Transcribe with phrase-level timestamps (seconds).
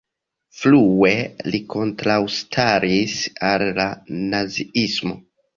[0.59, 1.11] Frue
[1.55, 3.15] li kontraŭstaris
[3.51, 3.89] al la
[4.33, 5.19] naziismo.